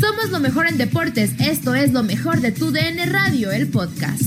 Somos 0.00 0.30
lo 0.30 0.40
mejor 0.40 0.66
en 0.66 0.78
deportes. 0.78 1.32
Esto 1.40 1.74
es 1.74 1.92
lo 1.92 2.02
mejor 2.02 2.40
de 2.40 2.52
tu 2.52 2.70
DN 2.70 3.06
Radio, 3.06 3.50
el 3.50 3.70
podcast. 3.70 4.22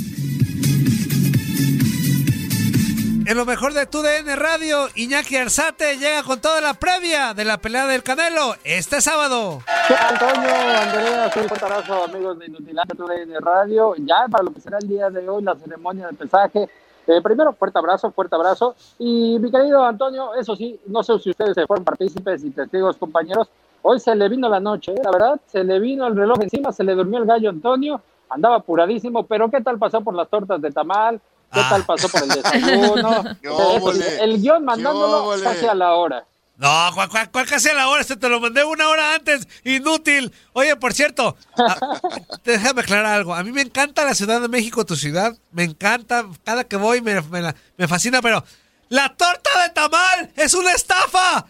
En 3.26 3.38
lo 3.38 3.46
mejor 3.46 3.74
de 3.74 3.86
tu 3.86 4.02
DN 4.02 4.36
Radio, 4.36 4.90
Iñaki 4.96 5.38
Arzate 5.38 5.98
llega 5.98 6.24
con 6.24 6.42
toda 6.42 6.60
la 6.60 6.74
previa 6.74 7.34
de 7.34 7.46
la 7.46 7.58
pelea 7.58 7.88
del 7.88 8.04
Canelo 8.04 8.56
este 8.66 9.00
sábado. 9.00 9.62
Antonio, 10.10 10.50
Andrea, 10.54 11.32
un 11.34 11.64
abrazo, 11.64 12.04
amigos 12.04 12.38
de 12.38 12.48
Inutilante 12.48 12.96
tu 12.96 13.08
DN 13.08 13.40
Radio. 13.40 13.96
Ya 13.98 14.26
para 14.30 14.44
lo 14.44 14.54
que 14.54 14.60
será 14.60 14.78
el 14.78 14.90
día 14.90 15.10
de 15.10 15.28
hoy, 15.30 15.42
la 15.42 15.56
ceremonia 15.56 16.08
de 16.08 16.14
pesaje. 16.14 16.70
Eh, 17.08 17.22
primero, 17.22 17.54
fuerte 17.54 17.80
abrazo, 17.80 18.12
fuerte 18.12 18.36
abrazo. 18.36 18.76
Y 19.00 19.38
mi 19.40 19.50
querido 19.50 19.86
Antonio, 19.86 20.36
eso 20.36 20.56
sí, 20.56 20.80
no 20.88 21.02
sé 21.02 21.18
si 21.20 21.30
ustedes 21.30 21.54
se 21.56 21.66
fueron 21.66 21.86
partícipes 21.86 22.44
y 22.44 22.52
testigos, 22.52 22.98
compañeros. 22.98 23.50
Hoy 23.84 24.00
se 24.00 24.16
le 24.16 24.28
vino 24.30 24.50
la 24.50 24.60
noche, 24.60 24.94
¿eh? 24.94 25.02
la 25.04 25.12
verdad, 25.12 25.40
se 25.52 25.64
le 25.64 25.80
vino 25.80 26.08
el 26.08 26.16
reloj 26.16 26.40
encima, 26.42 26.72
se 26.72 26.84
le 26.84 26.96
durmió 26.96 27.20
el 27.20 27.26
gallo 27.26 27.50
Antonio, 27.50 28.02
andaba 28.30 28.56
apuradísimo, 28.58 29.26
pero 29.28 29.52
¿qué 29.52 29.62
tal 29.62 29.78
pasó 29.78 30.02
por 30.02 30.16
las 30.16 30.30
tortas 30.30 30.62
de 30.62 30.72
tamal? 30.72 31.20
¿Qué 31.52 31.60
Ah. 31.60 31.68
tal 31.70 31.84
pasó 31.86 32.10
por 32.10 32.24
el 32.24 32.30
desayuno? 32.30 33.24
Eso, 33.44 33.92
el 34.24 34.42
guion 34.42 34.66
mandándolo 34.66 35.30
casi 35.44 35.66
a 35.68 35.76
la 35.76 35.94
hora. 35.94 36.24
No, 36.58 36.70
¿cuál, 36.96 37.10
cuál, 37.10 37.30
cuál 37.32 37.46
casi 37.48 37.70
a 37.70 37.74
la 37.74 37.90
hora? 37.90 38.02
Este 38.02 38.16
te 38.16 38.30
lo 38.30 38.40
mandé 38.40 38.64
una 38.64 38.88
hora 38.88 39.16
antes. 39.16 39.48
Inútil. 39.64 40.32
Oye, 40.54 40.76
por 40.78 40.94
cierto, 40.94 41.36
a- 41.58 42.00
déjame 42.46 42.82
aclarar 42.82 43.08
algo. 43.18 43.34
A 43.36 43.44
mí 43.44 43.52
me 43.52 43.62
encanta 43.62 44.06
la 44.06 44.14
Ciudad 44.16 44.40
de 44.40 44.48
México, 44.48 44.86
tu 44.86 44.96
ciudad. 44.96 45.36
Me 45.52 45.64
encanta. 45.64 46.26
Cada 46.44 46.64
que 46.64 46.76
voy 46.78 47.02
me, 47.02 47.20
me, 47.24 47.42
la- 47.42 47.56
me 47.78 47.88
fascina, 47.88 48.22
pero 48.22 48.44
la 48.90 49.10
torta 49.10 49.50
de 49.64 49.70
tamal 49.74 50.32
es 50.36 50.54
una 50.54 50.72
estafa. 50.72 51.46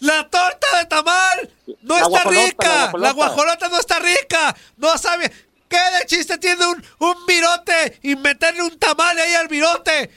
La 0.00 0.28
torta 0.28 0.78
de 0.78 0.84
tamal 0.86 1.50
no 1.82 1.98
La 1.98 2.06
está 2.06 2.24
rica. 2.30 2.92
la 2.98 3.12
guajolota 3.12 3.68
no 3.68 3.78
está 3.78 3.98
rica. 3.98 4.56
No 4.76 4.96
sabe. 4.98 5.30
¿Qué 5.68 5.76
de 5.76 6.06
chiste 6.06 6.36
tiene 6.38 6.66
un, 6.66 6.84
un 6.98 7.26
virote 7.26 7.98
y 8.02 8.16
meterle 8.16 8.62
un 8.62 8.78
tamal 8.78 9.16
ahí 9.18 9.34
al 9.34 9.46
virote? 9.48 10.10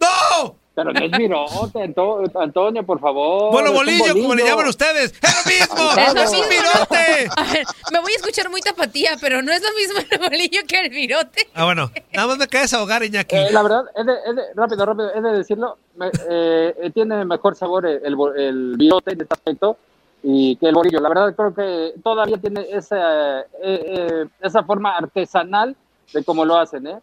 ¡No! 0.00 0.57
Pero 0.78 0.92
no 0.92 1.00
es 1.00 1.10
virote, 1.10 1.82
Anto- 1.82 2.22
Antonio, 2.40 2.84
por 2.86 3.00
favor. 3.00 3.50
Bueno, 3.50 3.72
bolillo, 3.72 4.12
como 4.14 4.32
le 4.36 4.44
llaman 4.44 4.68
ustedes. 4.68 5.12
¡Es 5.20 5.34
lo 5.34 5.50
mismo! 5.50 5.90
Es 5.98 6.14
lo 6.14 6.22
¡Es 6.22 6.30
un 6.32 6.48
virote! 6.48 7.28
A 7.36 7.42
ver, 7.52 7.64
me 7.90 7.98
voy 8.00 8.12
a 8.12 8.16
escuchar 8.16 8.48
muy 8.48 8.60
tapatía, 8.60 9.16
pero 9.20 9.42
no 9.42 9.50
es 9.52 9.60
lo 9.60 9.68
mismo 9.74 9.98
el 10.08 10.18
bolillo 10.30 10.60
que 10.68 10.80
el 10.82 10.90
virote. 10.90 11.48
Ah, 11.54 11.64
bueno, 11.64 11.90
nada 12.12 12.28
más 12.28 12.38
me 12.38 12.46
caes 12.46 12.72
ahogar, 12.74 13.02
Iñaki. 13.02 13.34
Eh, 13.34 13.48
la 13.50 13.62
verdad, 13.64 13.82
es 13.96 14.06
de, 14.06 14.12
es 14.12 14.36
de- 14.36 14.42
rápido, 14.54 14.86
rápido, 14.86 15.12
es 15.12 15.20
de 15.22 15.32
decirlo, 15.32 15.78
me- 15.96 16.12
eh, 16.30 16.74
eh, 16.80 16.90
tiene 16.94 17.24
mejor 17.24 17.56
sabor 17.56 17.84
el, 17.84 18.00
el, 18.04 18.14
bo- 18.14 18.32
el 18.34 18.76
virote 18.76 19.14
en 19.14 19.20
este 19.22 19.34
aspecto 19.34 19.76
y 20.22 20.54
que 20.56 20.66
el 20.68 20.76
bolillo. 20.76 21.00
La 21.00 21.08
verdad, 21.08 21.34
creo 21.34 21.52
que 21.54 21.94
todavía 22.04 22.36
tiene 22.38 22.64
esa, 22.70 23.40
eh, 23.40 23.44
eh, 23.62 24.26
esa 24.42 24.62
forma 24.62 24.96
artesanal 24.96 25.74
de 26.12 26.22
cómo 26.22 26.44
lo 26.44 26.56
hacen, 26.56 26.86
¿eh? 26.86 26.98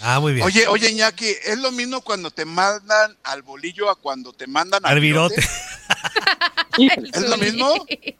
Ah, 0.00 0.20
muy 0.20 0.34
bien. 0.34 0.46
Oye, 0.46 0.66
oye, 0.66 0.90
Iñaki, 0.90 1.26
¿es 1.44 1.58
lo 1.58 1.70
mismo 1.72 2.00
cuando 2.00 2.30
te 2.30 2.44
mandan 2.44 3.16
al 3.22 3.42
bolillo 3.42 3.88
a 3.88 3.96
cuando 3.96 4.32
te 4.32 4.46
mandan 4.46 4.84
Al 4.84 5.00
virote. 5.00 5.36
¿Es 6.78 7.28
lo 7.28 7.36
mismo? 7.36 7.72
eh, 7.88 8.16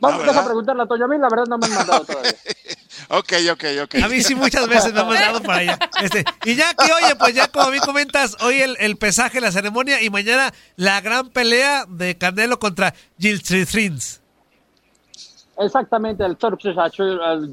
vamos, 0.00 0.18
¿verdad? 0.18 0.34
deja 0.34 0.44
preguntarle 0.44 0.82
a 0.82 0.86
Toño. 0.86 1.04
A 1.04 1.08
mí, 1.08 1.18
la 1.18 1.28
verdad, 1.28 1.46
no 1.48 1.58
me 1.58 1.66
han 1.66 1.74
mandado 1.74 2.04
todavía. 2.04 2.34
Ok, 3.08 3.32
ok, 3.52 3.64
ok. 3.82 3.94
A 4.02 4.08
mí 4.08 4.22
sí 4.22 4.34
muchas 4.34 4.66
veces 4.66 4.92
me 4.92 5.00
han 5.00 5.08
mandado 5.08 5.42
para 5.42 5.58
allá. 5.58 5.78
Este, 6.00 6.24
Iñaki, 6.44 6.90
oye, 6.90 7.16
pues 7.16 7.34
ya 7.34 7.48
como 7.48 7.66
a 7.66 7.70
mí 7.70 7.78
comentas, 7.80 8.36
hoy 8.40 8.62
el, 8.62 8.76
el 8.80 8.96
pesaje, 8.96 9.40
la 9.40 9.52
ceremonia 9.52 10.00
y 10.00 10.08
mañana 10.08 10.54
la 10.76 11.00
gran 11.02 11.28
pelea 11.28 11.84
de 11.86 12.16
Canelo 12.16 12.58
contra 12.58 12.94
Gil 13.18 13.42
Trins. 13.42 14.20
Exactamente, 15.58 16.24
el 16.24 16.36
Torpse 16.36 16.74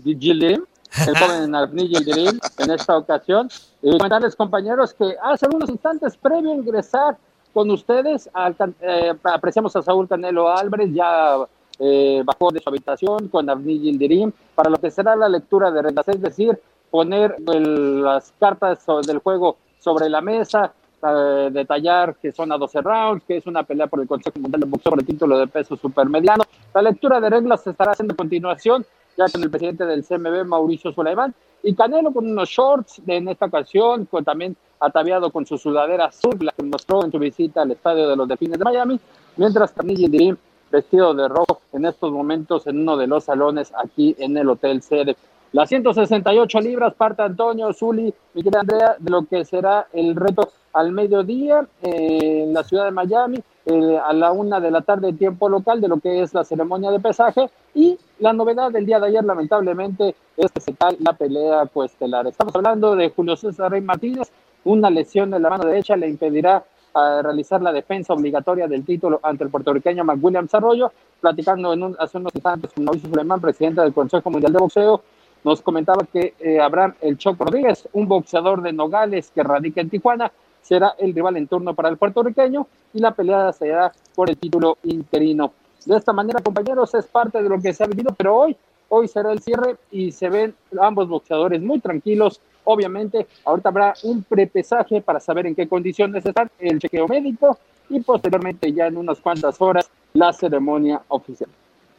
Gildirim, 0.04 0.64
el 1.08 1.16
joven 1.18 1.56
Avni 1.56 1.88
Gildirim, 1.88 2.40
en 2.60 2.72
esta 2.72 2.98
ocasión. 2.98 3.50
Y 3.82 3.92
comentarles, 3.92 4.36
compañeros, 4.36 4.94
que 4.94 5.16
hace 5.22 5.48
unos 5.48 5.70
instantes 5.70 6.18
previo 6.18 6.52
a 6.52 6.56
ingresar 6.56 7.18
con 7.54 7.70
ustedes, 7.72 8.30
al 8.34 8.56
eh, 8.82 9.14
apreciamos 9.24 9.76
a 9.76 9.82
Saúl 9.82 10.08
Canelo 10.08 10.50
Álvarez, 10.50 10.90
ya 10.94 11.38
eh, 11.80 12.22
bajó 12.24 12.52
de 12.52 12.60
su 12.60 12.70
habitación 12.70 13.28
con 13.28 13.50
Avni 13.50 13.80
Gildirim 13.80 14.32
para 14.56 14.70
lo 14.70 14.78
que 14.78 14.92
será 14.92 15.16
la 15.16 15.28
lectura 15.28 15.72
de 15.72 15.82
reglas, 15.82 16.08
es 16.08 16.22
decir, 16.22 16.58
poner 16.90 17.36
el- 17.54 18.04
las 18.04 18.32
cartas 18.40 18.86
del 19.06 19.18
juego 19.20 19.58
sobre 19.80 20.08
la 20.10 20.22
mesa, 20.22 20.72
eh, 21.04 21.50
detallar 21.52 22.16
que 22.16 22.32
son 22.32 22.52
a 22.52 22.58
12 22.58 22.82
rounds, 22.82 23.24
que 23.28 23.38
es 23.38 23.48
una 23.48 23.64
pelea 23.64 23.88
por 23.88 24.00
el 24.02 24.08
Consejo 24.08 24.40
Mundial 24.40 24.62
de 24.62 24.68
Boxeo 24.68 24.92
por 24.92 25.00
el 25.00 25.06
título 25.06 25.38
de 25.40 25.48
peso 25.48 25.76
supermediano. 25.76 26.44
La 26.74 26.82
lectura 26.84 27.20
de 27.20 27.30
reglas 27.30 27.64
se 27.64 27.72
estará 27.72 27.94
haciendo 27.94 28.14
a 28.14 28.18
continuación, 28.18 28.86
con 29.30 29.44
el 29.44 29.50
presidente 29.50 29.86
del 29.86 30.04
CMB, 30.04 30.46
Mauricio 30.46 30.92
Sulaimán, 30.92 31.34
y 31.64 31.76
Canelo 31.76 32.12
con 32.12 32.30
unos 32.30 32.50
shorts 32.50 33.02
en 33.06 33.28
esta 33.28 33.46
ocasión, 33.46 34.08
también 34.26 34.56
ataviado 34.80 35.32
con 35.32 35.46
su 35.46 35.58
sudadera 35.58 36.06
azul, 36.06 36.38
la 36.42 36.52
que 36.52 36.64
mostró 36.64 37.04
en 37.04 37.12
su 37.12 37.20
visita 37.20 37.62
al 37.62 37.72
estadio 37.72 38.10
de 38.10 38.16
los 38.16 38.28
Delfines 38.28 38.58
de 38.58 38.66
Miami, 38.66 39.00
mientras 39.38 39.72
Camille 39.72 40.10
Dirim 40.10 40.36
vestido 40.72 41.14
de 41.14 41.28
rojo 41.28 41.62
en 41.74 41.86
estos 41.86 42.12
momentos 42.12 42.66
en 42.66 42.80
uno 42.80 42.98
de 42.98 43.06
los 43.06 43.26
salones 43.26 43.72
aquí 43.78 44.16
en 44.18 44.38
el 44.38 44.50
Hotel 44.50 44.82
Sede. 44.82 45.16
Las 45.52 45.68
168 45.68 46.62
libras 46.62 46.94
parte 46.94 47.24
Antonio 47.24 47.74
Zuli, 47.74 48.14
mi 48.34 48.42
querida 48.42 48.62
Andrea, 48.62 48.96
de 48.98 49.12
lo 49.12 49.26
que 49.26 49.44
será 49.44 49.88
el 49.92 50.16
reto 50.16 50.50
al 50.72 50.94
mediodía 50.94 51.68
eh, 51.82 52.44
en 52.44 52.54
la 52.54 52.64
ciudad 52.64 52.86
de 52.86 52.92
Miami, 52.92 53.40
eh, 53.66 54.00
a 54.04 54.14
la 54.14 54.32
una 54.32 54.62
de 54.62 54.72
la 54.72 54.82
tarde 54.82 55.12
tiempo 55.12 55.50
local, 55.50 55.82
de 55.82 55.90
lo 55.90 55.98
que 55.98 56.22
es 56.22 56.34
la 56.34 56.46
ceremonia 56.46 56.90
de 56.90 57.02
pesaje. 57.02 57.50
Y 57.76 57.98
la 58.22 58.34
novedad 58.34 58.72
del 58.72 58.86
día 58.86 59.00
de 59.00 59.08
ayer, 59.08 59.24
lamentablemente, 59.24 60.16
es 60.38 60.52
que 60.52 60.62
se 60.62 60.76
cae 60.76 60.96
la 61.00 61.14
pelea 61.14 61.66
coestelar. 61.66 62.28
Estamos 62.28 62.56
hablando 62.56 62.96
de 62.96 63.10
Julio 63.10 63.36
César 63.36 63.72
Rey 63.72 63.82
Martínez, 63.82 64.32
una 64.64 64.92
lesión 64.92 65.34
en 65.34 65.42
la 65.42 65.50
mano 65.50 65.66
derecha 65.66 65.96
le 65.96 66.08
impedirá 66.08 66.64
a 66.94 67.22
realizar 67.24 67.64
la 67.64 67.74
defensa 67.74 68.14
obligatoria 68.14 68.68
del 68.68 68.86
título 68.86 69.20
ante 69.24 69.44
el 69.44 69.50
puertorriqueño 69.50 70.04
McWilliam 70.04 70.48
Arroyo, 70.52 70.92
platicando 71.20 71.74
en 71.74 71.82
un, 71.82 71.96
hace 71.98 72.20
unos 72.20 72.36
instantes 72.36 72.72
con 72.74 72.86
Mauricio 72.86 73.10
Suleiman, 73.10 73.42
presidente 73.42 73.82
del 73.82 73.94
Consejo 73.94 74.30
Mundial 74.30 74.54
de 74.54 74.60
Boxeo, 74.60 75.02
nos 75.44 75.62
comentaba 75.64 76.06
que 76.14 76.36
eh, 76.40 76.60
Abraham 76.60 76.94
El 77.02 77.18
Choco 77.18 77.46
Rodríguez, 77.46 77.90
un 77.94 78.08
boxeador 78.08 78.62
de 78.62 78.72
Nogales 78.72 79.32
que 79.34 79.42
radica 79.42 79.82
en 79.82 79.90
Tijuana, 79.90 80.32
será 80.62 80.94
el 81.00 81.16
rival 81.16 81.38
en 81.38 81.48
turno 81.48 81.74
para 81.74 81.90
el 81.90 81.98
puertorriqueño 81.98 82.68
y 82.94 83.00
la 83.00 83.16
pelea 83.16 83.52
será 83.52 83.92
por 84.14 84.30
el 84.30 84.38
título 84.38 84.78
interino. 84.84 85.54
De 85.86 85.98
esta 85.98 86.14
manera, 86.14 86.42
compañeros, 86.42 86.94
es 86.94 87.06
parte 87.06 87.42
de 87.42 87.50
lo 87.50 87.60
que 87.60 87.74
se 87.74 87.84
ha 87.84 87.88
vivido, 87.88 88.14
pero 88.16 88.36
hoy, 88.36 88.56
hoy 88.90 89.08
será 89.08 89.32
el 89.32 89.42
cierre 89.42 89.78
y 89.92 90.12
se 90.12 90.30
ven 90.30 90.56
ambos 90.80 91.08
boxeadores 91.08 91.62
muy 91.62 91.80
tranquilos. 91.80 92.40
Obviamente, 92.64 93.28
ahorita 93.46 93.70
habrá 93.70 93.94
un 94.04 94.24
prepesaje 94.24 95.02
para 95.02 95.20
saber 95.20 95.48
en 95.48 95.56
qué 95.56 95.68
condiciones 95.68 96.26
están, 96.26 96.52
el 96.60 96.80
chequeo 96.80 97.08
médico 97.08 97.58
y 97.90 98.00
posteriormente 98.02 98.72
ya 98.72 98.88
en 98.88 98.98
unas 98.98 99.20
cuantas 99.20 99.60
horas 99.60 99.90
la 100.14 100.32
ceremonia 100.34 101.02
oficial. 101.08 101.50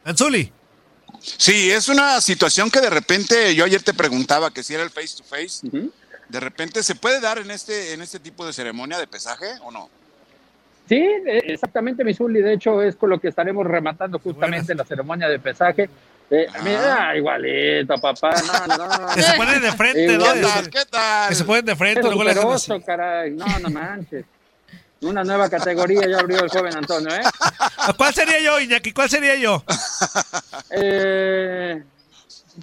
Anzuli. 0.04 0.53
Sí, 1.21 1.71
es 1.71 1.89
una 1.89 2.21
situación 2.21 2.71
que 2.71 2.80
de 2.80 2.91
repente, 2.91 3.54
yo 3.54 3.65
ayer 3.65 3.83
te 3.83 3.95
preguntaba 3.95 4.51
que 4.51 4.62
si 4.62 4.74
era 4.74 4.83
el 4.83 4.91
face 4.91 5.16
to 5.16 5.24
face, 5.24 5.66
de 6.28 6.41
repente 6.41 6.83
se 6.83 6.95
puede 6.95 7.21
dar 7.21 7.39
en 7.39 7.51
este, 7.51 7.92
en 7.92 8.03
este 8.03 8.18
tipo 8.18 8.47
de 8.47 8.53
ceremonia 8.53 8.98
de 8.98 9.07
pesaje 9.07 9.47
o 9.62 9.71
no? 9.71 9.89
Sí, 10.89 10.97
eh, 10.97 11.43
exactamente, 11.47 12.05
Misuli. 12.05 12.41
De 12.41 12.55
hecho, 12.55 12.83
es 12.83 12.97
con 12.97 13.11
lo 13.11 13.21
que 13.21 13.29
estaremos 13.29 13.67
rematando 13.67 14.19
justamente 14.19 14.75
la 14.75 14.84
ceremonia 14.84 15.29
de 15.29 15.39
pesaje. 15.39 15.89
Eh, 16.31 16.47
mira, 16.65 17.17
igualito, 17.17 17.95
papá. 17.99 18.33
No, 18.67 18.77
no. 18.77 19.15
Que 19.15 19.23
se 19.23 19.37
ponen 19.37 19.61
de 19.61 19.73
frente, 19.73 20.19
¿no? 20.19 20.25
¿qué 20.25 20.41
tal? 20.41 20.71
¿Qué 20.71 20.84
tal? 20.91 21.29
Que 21.29 21.34
se 21.34 21.45
ponen 21.45 21.65
de 21.65 21.77
frente, 21.77 22.03
luego 22.03 22.25
le 22.25 22.31
hacen 22.31 22.81
caray. 22.83 23.31
No, 23.33 23.47
no 23.61 23.71
manches. 23.71 24.25
Una 25.03 25.25
nueva 25.25 25.51
categoría 25.51 26.09
ya 26.09 26.21
abrió 26.21 26.45
el 26.45 26.49
joven 26.49 26.77
Antonio, 26.77 27.13
¿eh? 27.13 27.23
¿Cuál 27.97 28.15
sería 28.15 28.39
yo, 28.41 28.61
Iñaki? 28.61 28.93
¿Cuál 28.93 29.11
sería 29.11 29.34
yo? 29.34 29.65
Eh, 30.71 31.83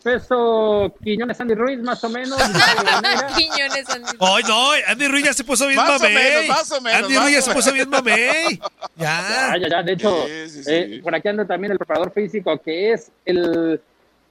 peso 0.03 0.93
Quiñones 1.03 1.39
Andy 1.41 1.55
Ruiz, 1.55 1.79
más 1.79 2.03
o 2.03 2.09
menos. 2.09 2.37
Quiñones 3.37 3.89
Andy. 3.89 4.11
Ay, 4.19 4.43
no, 4.47 4.71
Andy 4.87 5.07
Ruiz 5.07 5.25
ya 5.25 5.33
se 5.33 5.43
puso 5.43 5.65
bien 5.67 5.77
Más 5.77 5.89
o 5.89 6.03
mamey. 6.03 6.13
menos, 6.13 6.47
más 6.47 6.71
o 6.71 6.81
menos, 6.81 7.01
Andy 7.03 7.13
más 7.15 7.23
Ruiz 7.23 7.33
ya 7.33 7.39
o 7.39 7.43
se 7.43 7.53
puso 7.53 7.73
bien 7.73 7.89
mamey. 7.89 8.59
Ya. 8.95 9.53
Ya, 9.53 9.57
ya, 9.61 9.69
ya. 9.69 9.83
De 9.83 9.93
hecho, 9.93 10.25
Sí, 10.27 10.49
sí, 10.49 10.63
sí. 10.63 10.71
eh, 10.71 10.99
por 11.03 11.13
aquí 11.15 11.27
anda 11.27 11.45
también 11.45 11.71
el 11.71 11.77
preparador 11.77 12.11
físico, 12.11 12.57
que 12.61 12.93
es 12.93 13.11
el, 13.25 13.81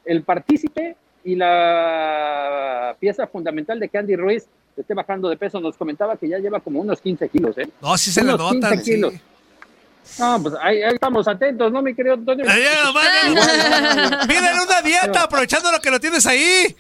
el 0.05 0.23
partícipe 0.23 0.97
y 1.25 1.35
la 1.37 2.97
pieza 3.01 3.27
fundamental 3.27 3.79
de 3.81 3.89
que 3.89 3.99
Andy 3.99 4.17
Ruiz 4.17 4.47
esté 4.77 4.95
bajando 4.95 5.29
de 5.29 5.37
peso. 5.37 5.61
Nos 5.61 5.77
comentaba 5.77 6.17
que 6.17 6.29
ya 6.29 6.39
lleva 6.39 6.61
como 6.61 6.81
unos 6.81 7.01
15 7.01 7.29
kilos, 7.29 7.59
¿eh? 7.59 7.69
No, 7.81 7.97
sí 7.99 8.13
se 8.13 8.23
le 8.23 8.35
Unos 8.35 8.53
15 8.53 8.61
notan. 8.67 8.85
sí. 8.85 8.93
kilos. 8.93 9.15
No, 10.19 10.43
pues 10.43 10.55
ahí, 10.61 10.83
ahí 10.83 10.95
estamos 10.95 11.27
atentos, 11.29 11.71
¿no, 11.73 11.81
mi 11.83 11.95
querido 11.95 12.15
Antonio? 12.15 12.45
Pídele 14.27 14.61
una 14.63 14.83
dieta 14.83 15.23
aprovechando 15.25 15.71
lo 15.73 15.81
que 15.81 15.91
lo 15.91 16.01
tienes 16.01 16.27
ahí. 16.27 16.75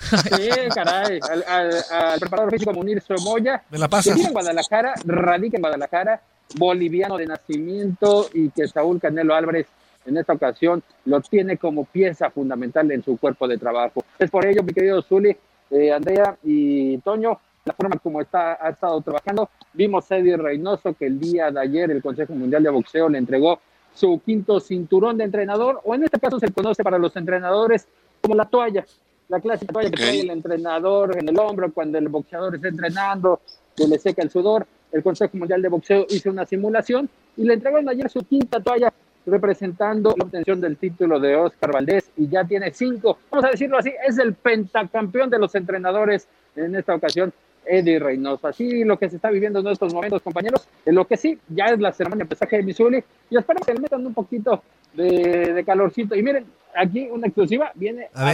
Sí, 0.00 0.50
caray. 0.74 1.20
Al, 1.30 1.44
al- 1.46 1.84
al 1.90 2.20
preparador 2.20 2.50
físico 2.52 2.72
Munir 2.72 3.00
Somoya. 3.02 3.62
Me 3.70 3.78
la. 3.78 3.88
Que 3.88 4.12
vive 4.14 4.26
en 4.26 4.32
Guadalajara, 4.32 4.94
radica 5.04 5.56
en 5.56 5.62
Guadalajara, 5.62 6.20
boliviano 6.56 7.16
de 7.16 7.26
nacimiento 7.26 8.28
y 8.34 8.50
que 8.50 8.66
Saúl 8.68 9.00
Canelo 9.00 9.34
Álvarez 9.34 9.66
en 10.04 10.16
esta 10.16 10.32
ocasión 10.32 10.82
lo 11.04 11.20
tiene 11.20 11.56
como 11.56 11.84
pieza 11.84 12.30
fundamental 12.30 12.90
en 12.90 13.04
su 13.04 13.16
cuerpo 13.16 13.46
de 13.46 13.58
trabajo. 13.58 14.04
Es 14.18 14.28
por 14.30 14.44
ello, 14.44 14.62
mi 14.64 14.72
querido 14.72 15.00
Zuli, 15.02 15.36
eh, 15.70 15.92
Andrea 15.92 16.36
y 16.42 16.98
Toño, 16.98 17.40
la 17.64 17.72
forma 17.74 17.96
como 17.98 18.20
está, 18.20 18.58
ha 18.60 18.70
estado 18.70 19.00
trabajando. 19.00 19.48
Vimos 19.72 20.10
a 20.10 20.18
Eddie 20.18 20.36
Reynoso 20.36 20.94
que 20.94 21.06
el 21.06 21.20
día 21.20 21.50
de 21.50 21.60
ayer 21.60 21.90
el 21.90 22.02
Consejo 22.02 22.34
Mundial 22.34 22.62
de 22.62 22.70
Boxeo 22.70 23.08
le 23.08 23.18
entregó 23.18 23.60
su 23.94 24.20
quinto 24.24 24.58
cinturón 24.58 25.18
de 25.18 25.24
entrenador, 25.24 25.80
o 25.84 25.94
en 25.94 26.04
este 26.04 26.18
caso 26.18 26.38
se 26.40 26.50
conoce 26.50 26.82
para 26.82 26.98
los 26.98 27.14
entrenadores 27.16 27.86
como 28.20 28.34
la 28.34 28.46
toalla, 28.46 28.86
la 29.28 29.40
clásica 29.40 29.72
toalla 29.72 29.90
que 29.90 29.96
trae 29.96 30.20
el 30.20 30.30
entrenador 30.30 31.16
en 31.18 31.28
el 31.28 31.38
hombro 31.38 31.72
cuando 31.72 31.98
el 31.98 32.08
boxeador 32.08 32.54
está 32.54 32.68
entrenando, 32.68 33.40
que 33.76 33.86
le 33.86 33.98
seca 33.98 34.22
el 34.22 34.30
sudor. 34.30 34.66
El 34.90 35.02
Consejo 35.02 35.36
Mundial 35.36 35.62
de 35.62 35.68
Boxeo 35.68 36.06
hizo 36.10 36.30
una 36.30 36.44
simulación 36.44 37.08
y 37.36 37.44
le 37.44 37.54
entregaron 37.54 37.88
ayer 37.88 38.10
su 38.10 38.20
quinta 38.20 38.60
toalla 38.60 38.92
representando 39.24 40.14
la 40.16 40.24
obtención 40.24 40.60
del 40.60 40.76
título 40.76 41.20
de 41.20 41.36
Oscar 41.36 41.72
Valdés 41.72 42.10
y 42.16 42.28
ya 42.28 42.44
tiene 42.44 42.72
cinco, 42.72 43.18
vamos 43.30 43.44
a 43.46 43.50
decirlo 43.50 43.78
así, 43.78 43.92
es 44.06 44.18
el 44.18 44.34
pentacampeón 44.34 45.30
de 45.30 45.38
los 45.38 45.54
entrenadores 45.54 46.26
en 46.56 46.74
esta 46.74 46.94
ocasión, 46.94 47.32
Eddie 47.66 47.98
Reynoso. 47.98 48.46
Así 48.46 48.84
lo 48.84 48.98
que 48.98 49.08
se 49.08 49.16
está 49.16 49.30
viviendo 49.30 49.60
en 49.60 49.68
estos 49.68 49.92
momentos, 49.92 50.22
compañeros. 50.22 50.66
En 50.84 50.94
lo 50.94 51.06
que 51.06 51.16
sí, 51.16 51.38
ya 51.48 51.66
es 51.66 51.78
la 51.80 51.92
ceremonia 51.92 52.24
de 52.24 52.28
pesaje 52.28 52.56
de 52.56 52.62
Missouri 52.62 53.02
y 53.30 53.36
espero 53.36 53.60
que 53.64 53.74
le 53.74 53.80
metan 53.80 54.04
un 54.06 54.14
poquito 54.14 54.62
de, 54.94 55.52
de 55.54 55.64
calorcito. 55.64 56.14
Y 56.14 56.22
miren, 56.22 56.46
aquí 56.74 57.08
una 57.10 57.26
exclusiva, 57.26 57.70
viene 57.74 58.08
A 58.14 58.30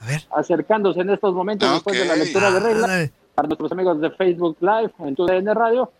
A 0.00 0.06
ver. 0.06 0.22
acercándose 0.30 1.00
en 1.00 1.10
estos 1.10 1.34
momentos 1.34 1.70
después 1.72 1.98
de 1.98 2.04
la 2.04 2.16
lectura 2.16 2.50
de 2.50 2.60
reglas 2.60 3.10
para 3.34 3.48
nuestros 3.48 3.72
amigos 3.72 4.00
de 4.00 4.10
Facebook 4.10 4.56
Live 4.60 4.92
en 5.00 5.14
tu 5.14 5.26
DN 5.26 5.54
Radio. 5.54 5.92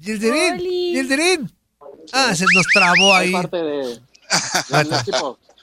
Gilderín. 0.00 0.58
Gilderín. 0.58 1.50
Ah, 2.12 2.34
se 2.34 2.44
nos 2.54 2.66
trabó 2.72 3.14
ahí. 3.14 3.32
parte 3.32 3.56
de. 3.56 3.98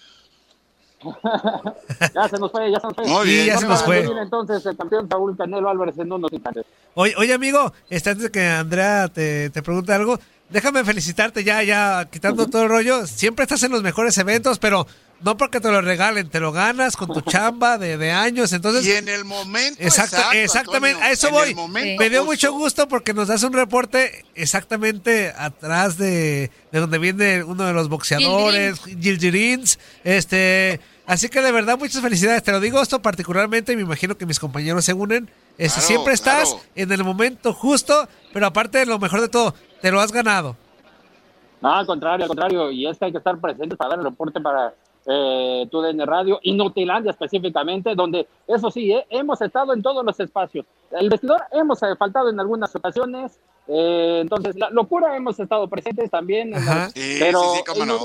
ya 2.15 2.27
se 2.29 2.37
nos 2.37 2.51
fue, 2.51 2.71
ya 2.71 2.79
se 2.79 2.87
nos 2.87 2.95
fue. 2.95 3.05
Muy 3.07 3.27
bien. 3.27 3.41
Sí, 3.41 3.47
ya 3.47 3.57
se 3.57 3.67
nos 3.67 3.81
Vamos 3.81 3.81
a 3.81 3.85
fue. 3.85 4.21
Entonces, 4.21 4.65
el 4.65 4.77
campeón 4.77 5.07
Saúl 5.09 5.37
Canelo 5.37 5.69
Álvarez 5.69 5.97
en 5.97 6.11
unos 6.11 6.31
instantes. 6.31 6.65
Oye, 6.93 7.13
oye, 7.17 7.33
amigo, 7.33 7.73
este, 7.89 8.11
antes 8.11 8.25
de 8.25 8.31
que 8.31 8.45
Andrea 8.45 9.07
te, 9.07 9.49
te 9.49 9.61
pregunte 9.61 9.93
algo, 9.93 10.19
déjame 10.49 10.83
felicitarte 10.83 11.43
ya, 11.43 11.63
ya, 11.63 12.07
quitando 12.11 12.47
todo 12.47 12.63
el 12.63 12.69
rollo. 12.69 13.07
Siempre 13.07 13.43
estás 13.43 13.63
en 13.63 13.71
los 13.71 13.81
mejores 13.83 14.17
eventos, 14.17 14.59
pero 14.59 14.85
no 15.21 15.37
porque 15.37 15.59
te 15.59 15.69
lo 15.69 15.81
regalen, 15.81 16.29
te 16.29 16.39
lo 16.39 16.51
ganas 16.51 16.97
con 16.97 17.07
tu 17.13 17.21
chamba 17.21 17.77
de, 17.77 17.97
de 17.97 18.11
años. 18.11 18.51
Entonces, 18.53 18.85
Y 18.85 18.91
en 18.91 19.07
el 19.07 19.23
momento 19.23 19.81
Exacto, 19.81 20.17
exacto, 20.17 20.37
exactamente, 20.37 20.95
Antonio, 20.95 21.09
a 21.09 21.11
eso 21.11 21.29
voy. 21.31 21.55
me 21.69 22.09
dio 22.09 22.19
justo. 22.19 22.25
mucho 22.25 22.51
gusto 22.53 22.87
porque 22.87 23.13
nos 23.13 23.27
das 23.27 23.43
un 23.43 23.53
reporte 23.53 24.25
exactamente 24.35 25.31
atrás 25.37 25.97
de, 25.97 26.49
de 26.71 26.79
donde 26.79 26.97
viene 26.97 27.43
uno 27.43 27.65
de 27.65 27.73
los 27.73 27.87
boxeadores, 27.87 28.79
Gildirins, 28.83 29.79
este, 30.03 30.79
así 31.05 31.29
que 31.29 31.41
de 31.41 31.51
verdad 31.51 31.77
muchas 31.77 32.01
felicidades, 32.01 32.43
te 32.43 32.51
lo 32.51 32.59
digo 32.59 32.81
esto 32.81 33.01
particularmente, 33.01 33.73
y 33.73 33.75
me 33.75 33.81
imagino 33.83 34.15
que 34.17 34.25
mis 34.25 34.39
compañeros 34.39 34.85
se 34.85 34.93
unen, 34.93 35.29
este, 35.57 35.79
Claro, 35.79 35.87
siempre 35.87 36.13
estás 36.13 36.49
claro. 36.49 36.63
en 36.75 36.91
el 36.91 37.03
momento 37.03 37.53
justo, 37.53 38.07
pero 38.33 38.45
aparte 38.47 38.77
de 38.79 38.85
lo 38.85 38.97
mejor 38.99 39.21
de 39.21 39.27
todo, 39.29 39.53
te 39.81 39.91
lo 39.91 39.99
has 39.99 40.11
ganado. 40.11 40.55
No, 41.61 41.71
al 41.73 41.85
contrario, 41.85 42.23
al 42.23 42.27
contrario. 42.27 42.71
Y 42.71 42.87
es 42.87 42.97
que 42.97 43.05
hay 43.05 43.11
que 43.11 43.19
estar 43.19 43.37
presentes 43.39 43.77
para 43.77 43.91
dar 43.91 43.99
el 43.99 44.05
reporte 44.05 44.41
para 44.41 44.73
eh, 45.05 45.67
tu 45.69 45.79
DN 45.81 46.05
Radio 46.07 46.39
y 46.41 46.53
Nutilandia 46.53 47.11
específicamente, 47.11 47.93
donde, 47.93 48.27
eso 48.47 48.71
sí, 48.71 48.91
eh, 48.91 49.05
hemos 49.11 49.41
estado 49.41 49.73
en 49.73 49.83
todos 49.83 50.03
los 50.03 50.19
espacios. 50.19 50.65
El 50.91 51.09
vestidor 51.09 51.41
hemos 51.51 51.81
eh, 51.83 51.95
faltado 51.97 52.29
en 52.29 52.39
algunas 52.39 52.75
ocasiones. 52.75 53.33
eh, 53.67 54.19
entonces, 54.21 54.55
la 54.57 54.69
locura 54.71 55.15
hemos 55.15 55.39
estado 55.39 55.67
presentes 55.67 56.09
también. 56.09 56.47
en 56.49 56.55
Ajá. 56.63 56.75
la- 56.75 56.89
Sí, 56.89 57.17
pero 57.19 57.41
sí, 57.41 57.57
sí, 57.57 57.63
cómo 57.67 57.81
en 57.83 57.87
no. 57.89 57.97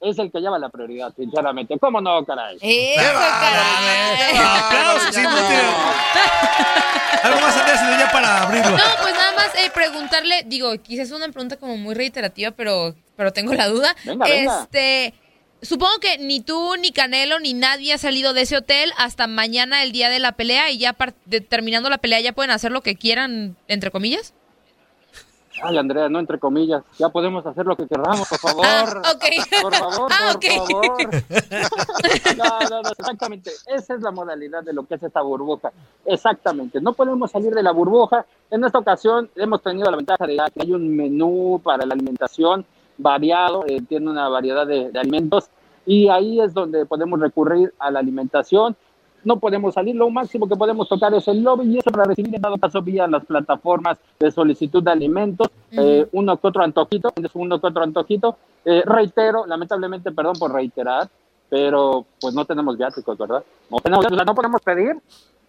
Es 0.00 0.18
el 0.18 0.30
que 0.30 0.40
lleva 0.40 0.58
la 0.58 0.68
prioridad, 0.68 1.12
sinceramente. 1.16 1.78
¿Cómo 1.78 2.00
no, 2.02 2.22
caray? 2.24 2.58
Eso, 2.60 3.00
Ah, 3.14 3.38
caray. 3.40 4.36
Aplausos. 4.60 5.16
Algo 7.22 7.40
más, 7.40 7.56
Andrea, 7.56 7.76
sino 7.78 7.98
ya 7.98 8.10
para 8.12 8.42
abrirlo. 8.42 8.70
No, 8.76 8.84
pues 9.02 9.14
nada 9.14 9.32
más 9.34 9.54
eh, 9.54 9.70
preguntarle, 9.74 10.42
digo, 10.46 10.72
quizás 10.82 11.06
es 11.08 11.12
una 11.12 11.28
pregunta 11.30 11.56
como 11.56 11.76
muy 11.76 11.94
reiterativa, 11.94 12.50
pero, 12.52 12.94
pero 13.16 13.32
tengo 13.32 13.54
la 13.54 13.68
duda. 13.68 13.96
Venga, 14.04 14.26
venga. 14.26 14.62
este, 14.62 15.14
supongo 15.62 15.98
que 16.00 16.18
ni 16.18 16.40
tú, 16.40 16.76
ni 16.76 16.92
Canelo, 16.92 17.40
ni 17.40 17.54
nadie 17.54 17.94
ha 17.94 17.98
salido 17.98 18.32
de 18.34 18.42
ese 18.42 18.56
hotel 18.58 18.92
hasta 18.98 19.26
mañana, 19.26 19.82
el 19.82 19.92
día 19.92 20.10
de 20.10 20.20
la 20.20 20.32
pelea, 20.32 20.70
y 20.70 20.78
ya 20.78 20.94
de- 21.24 21.40
terminando 21.40 21.88
la 21.90 21.98
pelea 21.98 22.20
ya 22.20 22.32
pueden 22.32 22.50
hacer 22.50 22.70
lo 22.70 22.82
que 22.82 22.96
quieran, 22.96 23.56
entre 23.66 23.90
comillas. 23.90 24.34
Ay, 25.62 25.78
Andrea, 25.78 26.08
no 26.08 26.18
entre 26.18 26.38
comillas. 26.38 26.82
Ya 26.98 27.08
podemos 27.08 27.44
hacer 27.46 27.66
lo 27.66 27.76
que 27.76 27.86
queramos, 27.86 28.28
por 28.28 28.38
favor. 28.38 28.64
Ah, 28.66 29.12
ok. 29.14 29.24
Por 29.62 29.74
favor, 29.74 30.12
Ah, 30.12 30.34
por 30.34 30.68
favor. 30.68 31.10
No, 32.36 32.60
no, 32.70 32.82
no, 32.82 32.90
exactamente. 32.90 33.50
Esa 33.66 33.94
es 33.94 34.02
la 34.02 34.10
modalidad 34.10 34.62
de 34.62 34.72
lo 34.72 34.86
que 34.86 34.96
es 34.96 35.02
esta 35.02 35.22
burbuja. 35.22 35.72
Exactamente. 36.04 36.80
No 36.80 36.92
podemos 36.92 37.30
salir 37.30 37.54
de 37.54 37.62
la 37.62 37.72
burbuja. 37.72 38.26
En 38.50 38.64
esta 38.64 38.78
ocasión 38.78 39.30
hemos 39.36 39.62
tenido 39.62 39.90
la 39.90 39.96
ventaja 39.96 40.26
de 40.26 40.36
que 40.54 40.62
hay 40.62 40.72
un 40.72 40.94
menú 40.94 41.60
para 41.64 41.86
la 41.86 41.94
alimentación 41.94 42.64
variado, 42.98 43.64
eh, 43.66 43.80
tiene 43.88 44.10
una 44.10 44.28
variedad 44.28 44.66
de, 44.66 44.90
de 44.90 44.98
alimentos 44.98 45.46
y 45.84 46.08
ahí 46.08 46.40
es 46.40 46.52
donde 46.54 46.84
podemos 46.86 47.20
recurrir 47.20 47.72
a 47.78 47.90
la 47.90 48.00
alimentación. 48.00 48.76
No 49.26 49.40
podemos 49.40 49.74
salir, 49.74 49.96
lo 49.96 50.08
máximo 50.08 50.48
que 50.48 50.54
podemos 50.54 50.88
tocar 50.88 51.12
es 51.12 51.26
el 51.26 51.42
lobby 51.42 51.74
y 51.74 51.78
eso 51.78 51.90
para 51.90 52.04
recibir 52.04 52.32
en 52.32 52.40
dado 52.40 52.58
caso 52.58 52.80
vía 52.80 53.08
las 53.08 53.24
plataformas 53.24 53.98
de 54.20 54.30
solicitud 54.30 54.84
de 54.84 54.92
alimentos, 54.92 55.48
eh, 55.72 56.06
uno 56.12 56.36
que 56.36 56.46
otro 56.46 56.62
antojito, 56.62 57.12
uno 57.34 57.60
que 57.60 57.66
otro 57.66 57.82
antojito. 57.82 58.36
Eh, 58.64 58.84
reitero, 58.86 59.44
lamentablemente, 59.44 60.12
perdón 60.12 60.34
por 60.38 60.52
reiterar, 60.52 61.08
pero 61.48 62.06
pues 62.20 62.34
no 62.34 62.44
tenemos 62.44 62.78
viáticos, 62.78 63.18
¿verdad? 63.18 63.42
No 63.68 63.78
tenemos, 63.78 64.06
o 64.06 64.14
sea, 64.14 64.24
no 64.24 64.34
podemos 64.36 64.60
pedir. 64.62 64.96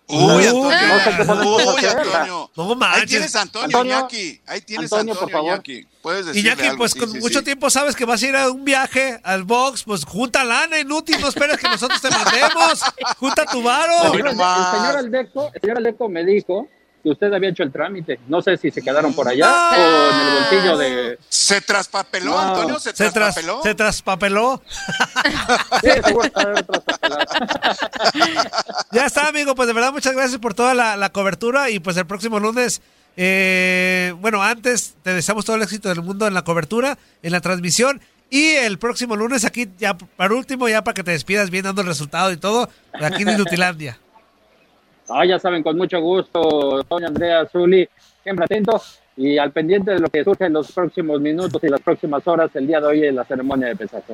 Uy, 0.10 0.46
Antonio. 0.48 0.88
No 0.88 1.00
sé 1.04 1.18
qué 1.18 1.26
podemos 1.26 1.76
Uy. 1.76 1.86
Antonio. 1.86 2.52
No 2.56 2.64
Ahí 2.70 2.76
manches. 2.76 3.10
tienes 3.10 3.36
a 3.36 3.42
Antonio, 3.42 3.66
Antonio, 3.66 3.98
Iñaki. 4.00 4.42
Ahí 4.48 4.62
tienes 4.62 4.92
Antonio, 4.94 5.14
a 5.14 5.18
por 5.18 5.24
Antonio, 5.26 5.38
favor. 5.52 5.54
Iñaki. 5.68 5.88
Puedes 6.02 6.24
Y 6.24 6.28
decirle 6.28 6.50
ya 6.50 6.56
que 6.56 6.64
algo, 6.68 6.78
pues 6.78 6.92
sí, 6.94 7.00
con 7.00 7.12
sí, 7.12 7.20
mucho 7.20 7.40
sí. 7.40 7.46
tiempo 7.46 7.70
sabes 7.70 7.96
que 7.96 8.06
vas 8.06 8.24
a 8.24 8.26
ir 8.28 8.36
a 8.38 8.50
un 8.50 8.64
viaje 8.64 9.20
al 9.24 9.44
box, 9.44 9.84
pues 9.84 10.06
junta 10.06 10.44
lana, 10.46 10.80
inútil, 10.80 11.20
no 11.20 11.28
esperes 11.28 11.58
que 11.58 11.68
nosotros 11.68 12.02
te 12.02 12.10
mandemos. 12.10 12.82
Junta 13.20 13.46
tu 13.46 13.58
El 13.58 13.64
varo. 13.66 14.34
más. 14.36 14.74
el 14.74 14.80
señor 14.80 14.98
Aldeco, 14.98 15.52
el 15.54 15.62
señor 15.62 15.78
Aldeco 15.78 16.08
me 16.10 16.24
dijo 16.24 16.68
que 17.04 17.10
usted 17.12 17.32
había 17.32 17.50
hecho 17.50 17.64
el 17.64 17.72
trámite. 17.72 18.20
No 18.28 18.42
sé 18.42 18.58
si 18.58 18.72
se 18.72 18.82
quedaron 18.82 19.14
por 19.14 19.28
allá 19.28 19.46
No. 19.48 19.78
o 19.78 20.10
en 20.12 20.20
el 20.20 20.34
bolsillo 20.40 20.78
de... 20.78 21.20
Se 21.30 21.62
traspapeló, 21.62 22.32
No. 22.32 22.40
Antonio, 22.40 22.80
se, 22.80 22.90
Se, 22.90 22.96
tras, 23.12 23.14
traspapeló. 23.14 23.62
se 23.64 23.76
traspapeló. 23.76 24.62
Sí, 25.84 25.90
seguro 26.04 26.26
está 26.26 26.54
traspapelado. 26.64 27.26
Ya 28.92 29.06
está, 29.06 29.28
amigo. 29.28 29.56
Pues 29.56 29.68
de 29.68 29.74
verdad, 29.74 29.92
muchas 29.92 30.14
gracias 30.14 30.40
por 30.40 30.54
toda 30.54 30.74
la, 30.74 30.96
la 30.96 31.10
cobertura. 31.10 31.70
Y 31.70 31.80
pues 31.80 31.98
el 31.98 32.06
próximo 32.06 32.40
lunes, 32.40 32.82
eh, 33.16 34.14
bueno, 34.20 34.42
antes 34.44 34.96
te 35.04 35.14
deseamos 35.14 35.46
todo 35.46 35.56
el 35.56 35.64
éxito 35.64 35.90
del 35.90 36.02
mundo 36.02 36.28
en 36.28 36.34
la 36.34 36.44
cobertura, 36.44 36.98
en 37.22 37.32
la 37.32 37.42
transmisión. 37.42 38.02
Y 38.30 38.52
el 38.52 38.78
próximo 38.78 39.16
lunes 39.16 39.46
aquí, 39.46 39.68
ya 39.78 39.98
para 39.98 40.36
último, 40.36 40.68
ya 40.68 40.84
para 40.84 40.94
que 40.94 41.04
te 41.04 41.12
despidas 41.12 41.50
bien 41.50 41.64
dando 41.64 41.82
el 41.82 41.88
resultado 41.88 42.32
y 42.32 42.38
todo, 42.38 42.70
aquí 42.94 43.24
en 43.24 43.30
Inutilandia. 43.30 43.98
Ah, 45.10 45.26
ya 45.26 45.40
saben, 45.40 45.64
con 45.64 45.78
mucho 45.78 46.02
gusto, 46.02 46.84
doña 46.90 47.08
Andrea 47.08 47.46
Zuli, 47.46 47.88
siempre 48.24 48.44
atento 48.44 48.82
y 49.16 49.38
al 49.38 49.54
pendiente 49.54 49.92
de 49.92 50.00
lo 50.00 50.10
que 50.10 50.22
surge 50.24 50.46
en 50.46 50.54
los 50.54 50.70
próximos 50.74 51.22
minutos 51.22 51.64
y 51.64 51.70
las 51.70 51.80
próximas 51.80 52.28
horas 52.28 52.54
el 52.56 52.68
día 52.68 52.82
de 52.82 52.88
hoy 52.88 53.06
en 53.06 53.16
la 53.16 53.24
ceremonia 53.24 53.70
de 53.70 53.78
pesaje. 53.78 54.14